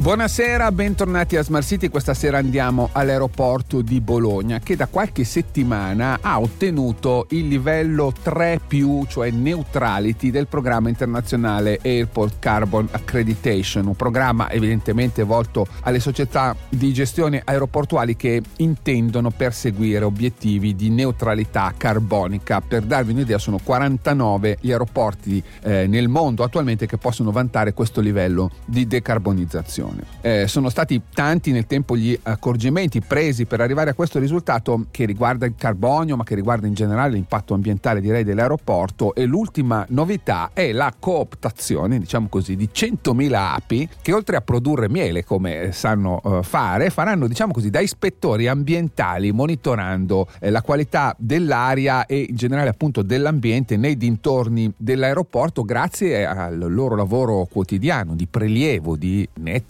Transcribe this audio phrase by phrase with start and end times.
[0.00, 1.88] Buonasera, bentornati a Smart City.
[1.88, 8.60] Questa sera andiamo all'aeroporto di Bologna che da qualche settimana ha ottenuto il livello 3,
[9.08, 16.92] cioè neutrality del programma internazionale Airport Carbon Accreditation, un programma evidentemente volto alle società di
[16.92, 22.60] gestione aeroportuali che intendono perseguire obiettivi di neutralità carbonica.
[22.60, 28.00] Per darvi un'idea, sono 49 gli aeroporti eh, nel mondo attualmente che possono vantare questo
[28.00, 30.02] livello di decarbonizzazione situazione.
[30.20, 35.04] Eh, sono stati tanti nel tempo gli accorgimenti presi per arrivare a questo risultato che
[35.04, 40.50] riguarda il carbonio, ma che riguarda in generale l'impatto ambientale direi dell'aeroporto e l'ultima novità
[40.52, 46.20] è la cooptazione, diciamo così, di 100.000 api che oltre a produrre miele come sanno
[46.22, 52.36] uh, fare, faranno diciamo così da ispettori ambientali monitorando eh, la qualità dell'aria e in
[52.36, 59.28] generale appunto dell'ambiente nei dintorni dell'aeroporto grazie al loro lavoro quotidiano di prelievo di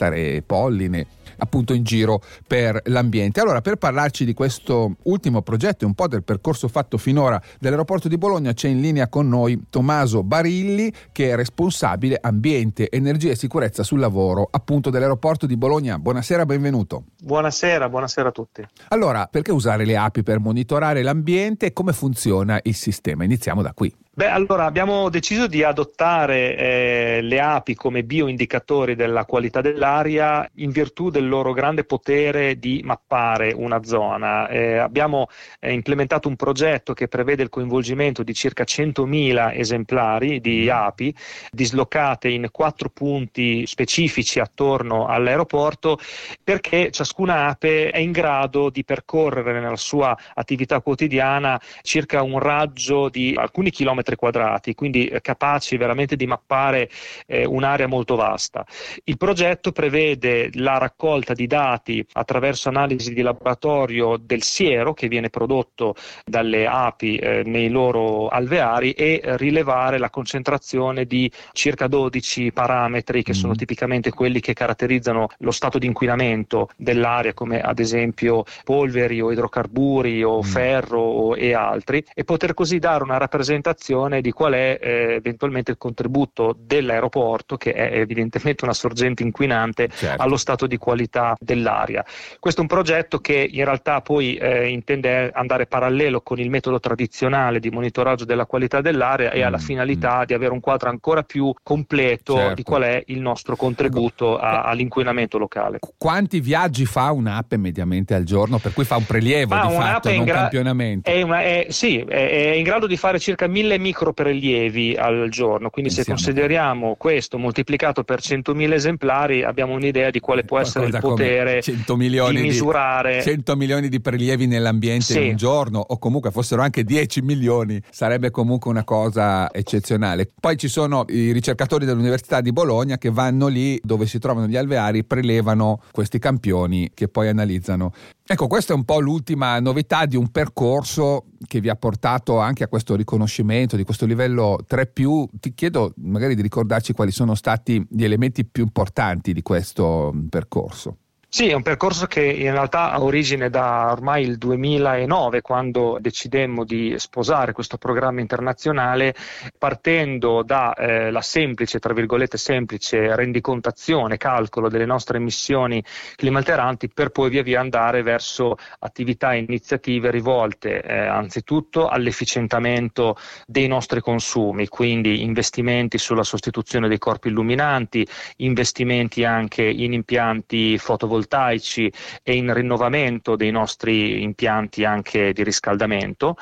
[0.09, 1.07] nettare polline
[1.41, 3.41] appunto in giro per l'ambiente.
[3.41, 8.09] Allora, per parlarci di questo ultimo progetto e un po' del percorso fatto finora dell'aeroporto
[8.09, 13.37] di Bologna, c'è in linea con noi Tommaso Barilli, che è responsabile ambiente, energia e
[13.37, 15.97] sicurezza sul lavoro appunto dell'aeroporto di Bologna.
[15.99, 17.05] Buonasera, benvenuto.
[17.23, 18.67] Buonasera, buonasera a tutti.
[18.89, 23.23] Allora, perché usare le api per monitorare l'ambiente e come funziona il sistema?
[23.23, 23.95] Iniziamo da qui.
[24.19, 30.73] Beh, allora abbiamo deciso di adottare eh, le api come bioindicatori della qualità dell'aria in
[30.73, 34.49] virtù del loro grande potere di mappare una zona.
[34.49, 35.29] Eh, abbiamo
[35.61, 40.69] eh, implementato un progetto che prevede il coinvolgimento di circa 100.000 esemplari di mm.
[40.69, 41.15] api
[41.53, 45.97] dislocate in quattro punti specifici attorno all'aeroporto
[46.43, 53.09] perché ciascuna ape è in grado di percorrere nella sua attività quotidiana circa un raggio
[53.09, 56.89] di alcuni chilometri chilometri quadrati, quindi eh, capaci veramente di mappare
[57.27, 58.65] eh, un'area molto vasta.
[59.05, 65.29] Il progetto prevede la raccolta di dati attraverso analisi di laboratorio del siero che viene
[65.29, 73.23] prodotto dalle api eh, nei loro alveari e rilevare la concentrazione di circa 12 parametri
[73.23, 73.57] che sono mm.
[73.57, 80.23] tipicamente quelli che caratterizzano lo stato di inquinamento dell'aria come ad esempio polveri o idrocarburi
[80.23, 80.43] o mm.
[80.43, 85.15] ferro o, e altri e poter così dare una rappresentazione valutazione di qual è eh,
[85.15, 90.23] eventualmente il contributo dell'aeroporto, che è evidentemente una sorgente inquinante, certo.
[90.23, 92.05] allo stato di qualità dell'aria.
[92.39, 96.79] Questo è un progetto che in realtà poi eh, intende andare parallelo con il metodo
[96.79, 100.25] tradizionale di monitoraggio della qualità dell'aria e mm, ha la finalità mm.
[100.25, 102.55] di avere un quadro ancora più completo certo.
[102.55, 104.45] di qual è il nostro contributo ecco.
[104.45, 105.79] a, all'inquinamento locale.
[105.97, 108.59] Quanti viaggi fa un'app mediamente al giorno?
[108.59, 111.11] Per cui fa un prelievo ah, di fatto, non gra- campionamento?
[111.11, 115.71] È una, è, sì, è, è, in grado di fare circa 1000 microprelievi al giorno,
[115.71, 116.19] quindi Pensiamo.
[116.19, 121.63] se consideriamo questo moltiplicato per 100.000 esemplari abbiamo un'idea di quale può essere il potere
[121.63, 123.17] 100 milioni di misurare.
[123.17, 125.23] Di, 100 milioni di prelievi nell'ambiente sì.
[125.23, 130.29] in un giorno o comunque fossero anche 10 milioni, sarebbe comunque una cosa eccezionale.
[130.39, 134.57] Poi ci sono i ricercatori dell'Università di Bologna che vanno lì dove si trovano gli
[134.57, 137.93] alveari, prelevano questi campioni che poi analizzano.
[138.31, 142.63] Ecco, questa è un po' l'ultima novità di un percorso che vi ha portato anche
[142.63, 147.83] a questo riconoscimento di questo livello 3 Ti chiedo magari di ricordarci quali sono stati
[147.89, 150.99] gli elementi più importanti di questo percorso.
[151.31, 156.65] Sì, è un percorso che in realtà ha origine da ormai il 2009, quando decidemmo
[156.65, 159.15] di sposare questo programma internazionale,
[159.59, 165.85] partendo dalla eh, semplice, tra virgolette, semplice rendicontazione, calcolo delle nostre emissioni
[166.17, 173.67] climalteranti, per poi via via andare verso attività e iniziative rivolte eh, anzitutto all'efficientamento dei
[173.69, 178.05] nostri consumi, quindi investimenti sulla sostituzione dei corpi illuminanti,
[178.37, 181.93] investimenti anche in impianti fotovoltaici fotovoltaici
[182.23, 186.37] e in rinnovamento dei nostri impianti anche di riscaldamento,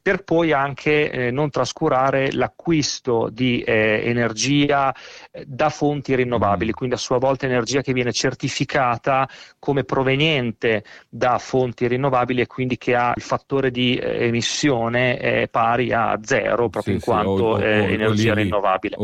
[0.00, 4.94] per poi anche eh, non trascurare l'acquisto di eh, energia
[5.30, 6.74] eh, da fonti rinnovabili, mm.
[6.74, 9.28] quindi a sua volta energia che viene certificata
[9.58, 15.48] come proveniente da fonti rinnovabili e quindi che ha il fattore di eh, emissione eh,
[15.48, 18.96] pari a zero proprio sì, in quanto o, o, energia o lì, rinnovabile.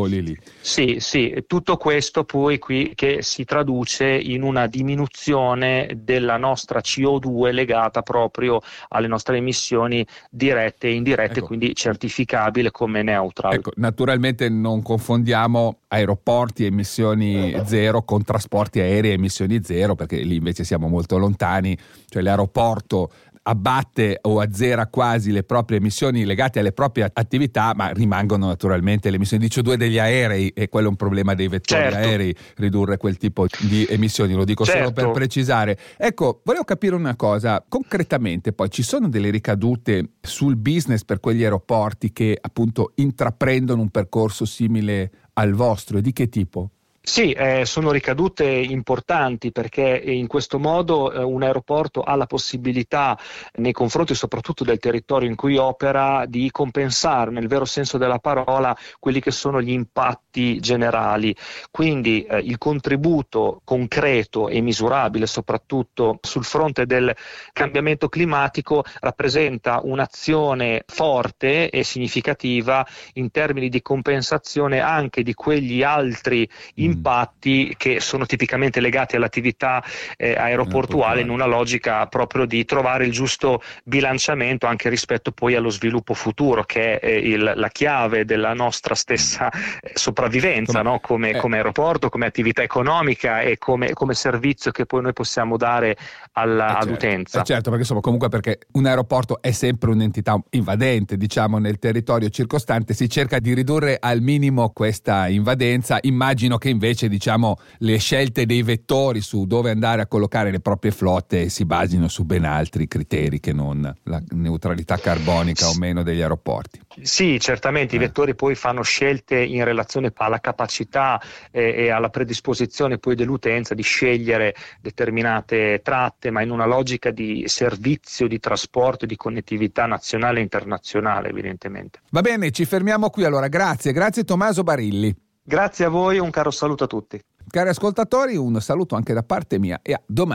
[0.61, 6.81] Sì, sì, tutto questo poi qui che si traduce in una diminuzione riduzione della nostra
[6.81, 11.47] CO2 legata proprio alle nostre emissioni dirette e indirette, ecco.
[11.47, 13.55] quindi certificabile come neutral.
[13.55, 20.19] Ecco, naturalmente non confondiamo aeroporti e emissioni zero con trasporti aerei e emissioni zero, perché
[20.19, 21.77] lì invece siamo molto lontani,
[22.09, 23.11] cioè l'aeroporto
[23.49, 29.17] abbatte o azzera quasi le proprie emissioni legate alle proprie attività, ma rimangono naturalmente le
[29.17, 31.97] emissioni di CO2 degli aerei e quello è un problema dei vettori certo.
[31.97, 34.81] aerei, ridurre quel tipo di emissioni, lo dico certo.
[34.81, 35.19] solo per certo.
[35.19, 35.79] precisare.
[35.97, 41.45] Ecco, volevo capire una cosa, concretamente poi ci sono delle ricadute sul business per quegli
[41.45, 46.71] aeroporti che appunto intraprendono un percorso simile al vostro e di che tipo?
[47.09, 53.17] Sì, eh, sono ricadute importanti perché in questo modo eh, un aeroporto ha la possibilità,
[53.59, 58.77] nei confronti soprattutto del territorio in cui opera, di compensare nel vero senso della parola
[58.99, 61.35] quelli che sono gli impatti generali.
[61.71, 67.15] Quindi eh, il contributo concreto e misurabile, soprattutto sul fronte del
[67.53, 76.41] cambiamento climatico, rappresenta un'azione forte e significativa in termini di compensazione anche di quegli altri
[76.75, 79.83] impatti impatti che sono tipicamente legati all'attività
[80.17, 85.69] eh, aeroportuale in una logica proprio di trovare il giusto bilanciamento anche rispetto poi allo
[85.69, 91.01] sviluppo futuro che è eh, il, la chiave della nostra stessa eh, sopravvivenza come, no?
[91.01, 91.37] come, eh.
[91.39, 95.97] come, aeroporto, come attività economica e come, come, servizio che poi noi possiamo dare
[96.33, 97.43] alla, certo, all'utenza.
[97.43, 102.95] certo, perché insomma comunque perché un aeroporto è sempre un'entità invadente diciamo nel territorio circostante,
[102.95, 108.47] si cerca di ridurre al minimo questa invadenza, immagino che invece invece diciamo, le scelte
[108.47, 112.87] dei vettori su dove andare a collocare le proprie flotte si basino su ben altri
[112.87, 116.81] criteri che non la neutralità carbonica o meno degli aeroporti.
[117.03, 117.97] Sì, certamente eh.
[117.97, 123.75] i vettori poi fanno scelte in relazione alla capacità e, e alla predisposizione poi dell'utenza
[123.75, 129.87] di scegliere determinate tratte, ma in una logica di servizio, di trasporto e di connettività
[129.87, 132.01] nazionale e internazionale, evidentemente.
[132.11, 133.49] Va bene, ci fermiamo qui allora.
[133.49, 135.26] Grazie, grazie Tommaso Barilli.
[135.49, 137.23] Grazie a voi, un caro saluto a tutti.
[137.49, 140.35] Cari ascoltatori, un saluto anche da parte mia e a domani.